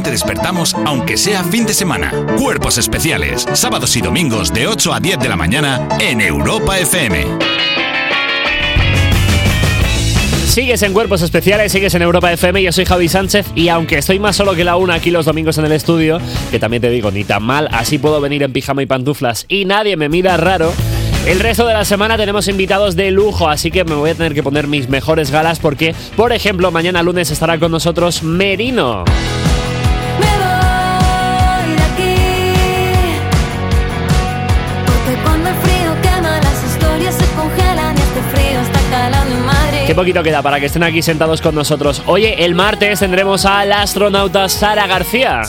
te 0.00 0.12
despertamos 0.12 0.74
aunque 0.86 1.16
sea 1.16 1.42
fin 1.42 1.66
de 1.66 1.74
semana. 1.74 2.12
Cuerpos 2.38 2.78
especiales, 2.78 3.44
sábados 3.52 3.96
y 3.96 4.00
domingos 4.00 4.52
de 4.52 4.68
8 4.68 4.94
a 4.94 5.00
10 5.00 5.18
de 5.18 5.28
la 5.28 5.36
mañana 5.36 5.88
en 5.98 6.20
Europa 6.20 6.78
FM. 6.78 7.26
Sigues 10.46 10.82
en 10.82 10.92
Cuerpos 10.92 11.22
Especiales, 11.22 11.72
sigues 11.72 11.94
en 11.94 12.02
Europa 12.02 12.32
FM, 12.32 12.62
yo 12.62 12.72
soy 12.72 12.84
Javi 12.84 13.08
Sánchez 13.08 13.46
y 13.54 13.68
aunque 13.68 13.98
estoy 13.98 14.18
más 14.18 14.36
solo 14.36 14.54
que 14.54 14.64
la 14.64 14.76
una 14.76 14.94
aquí 14.94 15.10
los 15.10 15.26
domingos 15.26 15.58
en 15.58 15.64
el 15.64 15.72
estudio, 15.72 16.20
que 16.50 16.58
también 16.58 16.82
te 16.82 16.90
digo, 16.90 17.10
ni 17.10 17.24
tan 17.24 17.42
mal, 17.42 17.68
así 17.72 17.98
puedo 17.98 18.20
venir 18.20 18.42
en 18.42 18.52
pijama 18.52 18.82
y 18.82 18.86
pantuflas 18.86 19.46
y 19.48 19.64
nadie 19.64 19.96
me 19.96 20.08
mira 20.08 20.36
raro, 20.36 20.72
el 21.26 21.40
resto 21.40 21.66
de 21.66 21.72
la 21.72 21.84
semana 21.84 22.16
tenemos 22.18 22.48
invitados 22.48 22.96
de 22.96 23.10
lujo, 23.10 23.48
así 23.48 23.70
que 23.70 23.84
me 23.84 23.94
voy 23.94 24.10
a 24.10 24.14
tener 24.14 24.34
que 24.34 24.42
poner 24.42 24.66
mis 24.66 24.88
mejores 24.88 25.30
galas 25.30 25.58
porque, 25.58 25.94
por 26.16 26.32
ejemplo, 26.32 26.70
mañana 26.70 27.02
lunes 27.02 27.30
estará 27.30 27.58
con 27.58 27.72
nosotros 27.72 28.22
Merino. 28.22 29.04
Qué 39.86 39.94
poquito 39.94 40.22
queda 40.22 40.42
para 40.42 40.60
que 40.60 40.66
estén 40.66 40.82
aquí 40.84 41.02
sentados 41.02 41.40
con 41.40 41.54
nosotros. 41.54 42.02
Oye, 42.06 42.44
el 42.44 42.54
martes 42.54 43.00
tendremos 43.00 43.44
al 43.44 43.72
astronauta 43.72 44.48
Sara 44.48 44.86
García. 44.86 45.42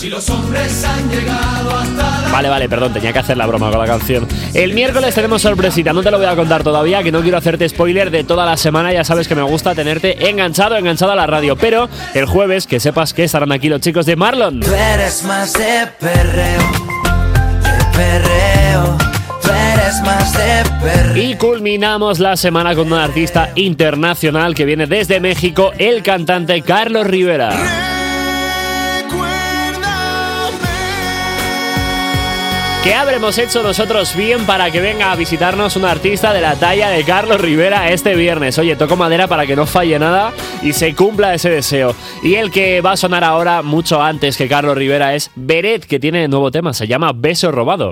Vale, 2.31 2.49
vale, 2.49 2.67
perdón, 2.67 2.93
tenía 2.93 3.13
que 3.13 3.19
hacer 3.19 3.37
la 3.37 3.45
broma 3.45 3.69
con 3.69 3.79
la 3.79 3.85
canción. 3.85 4.27
El 4.55 4.73
miércoles 4.73 5.13
tenemos 5.13 5.43
sorpresita, 5.43 5.93
no 5.93 6.01
te 6.01 6.09
lo 6.09 6.17
voy 6.17 6.25
a 6.25 6.35
contar 6.35 6.63
todavía, 6.63 7.03
que 7.03 7.11
no 7.11 7.21
quiero 7.21 7.37
hacerte 7.37 7.69
spoiler 7.69 8.09
de 8.09 8.23
toda 8.23 8.45
la 8.45 8.57
semana, 8.57 8.91
ya 8.91 9.03
sabes 9.03 9.27
que 9.27 9.35
me 9.35 9.43
gusta 9.43 9.75
tenerte 9.75 10.29
enganchado, 10.29 10.75
enganchado 10.75 11.11
a 11.11 11.15
la 11.15 11.27
radio. 11.27 11.55
Pero 11.55 11.87
el 12.15 12.25
jueves, 12.25 12.65
que 12.65 12.79
sepas 12.79 13.13
que 13.13 13.23
estarán 13.25 13.51
aquí 13.51 13.69
los 13.69 13.81
chicos 13.81 14.07
de 14.07 14.15
Marlon. 14.15 14.61
Tú 14.61 14.73
eres 14.73 15.23
más 15.23 15.53
de 15.53 15.87
perreo, 15.99 16.61
de 17.61 17.97
perreo. 17.97 18.32
Y 21.23 21.35
culminamos 21.35 22.19
la 22.19 22.35
semana 22.35 22.75
con 22.75 22.91
un 22.91 22.99
artista 22.99 23.53
internacional 23.55 24.53
que 24.53 24.65
viene 24.65 24.87
desde 24.87 25.21
México, 25.21 25.71
el 25.77 26.03
cantante 26.03 26.61
Carlos 26.63 27.07
Rivera. 27.07 27.49
¿Qué 32.83 32.93
habremos 32.93 33.37
hecho 33.37 33.63
nosotros 33.63 34.13
bien 34.17 34.45
para 34.45 34.69
que 34.69 34.81
venga 34.81 35.13
a 35.13 35.15
visitarnos 35.15 35.77
un 35.77 35.85
artista 35.85 36.33
de 36.33 36.41
la 36.41 36.55
talla 36.55 36.89
de 36.89 37.05
Carlos 37.05 37.39
Rivera 37.39 37.89
este 37.89 38.15
viernes? 38.15 38.59
Oye, 38.59 38.75
toco 38.75 38.97
madera 38.97 39.29
para 39.29 39.45
que 39.45 39.55
no 39.55 39.65
falle 39.65 39.97
nada 39.99 40.33
y 40.61 40.73
se 40.73 40.93
cumpla 40.93 41.33
ese 41.33 41.49
deseo. 41.49 41.95
Y 42.21 42.35
el 42.35 42.51
que 42.51 42.81
va 42.81 42.91
a 42.91 42.97
sonar 42.97 43.23
ahora 43.23 43.61
mucho 43.61 44.01
antes 44.01 44.35
que 44.35 44.49
Carlos 44.49 44.77
Rivera 44.77 45.15
es 45.15 45.31
Beret, 45.35 45.85
que 45.85 46.01
tiene 46.01 46.27
nuevo 46.27 46.51
tema, 46.51 46.73
se 46.73 46.85
llama 46.85 47.13
Beso 47.15 47.53
Robado. 47.53 47.91